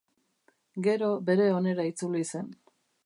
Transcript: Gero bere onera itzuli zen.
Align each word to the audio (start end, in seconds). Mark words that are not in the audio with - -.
Gero 0.87 1.09
bere 1.27 1.47
onera 1.59 1.85
itzuli 1.91 2.25
zen. 2.33 2.51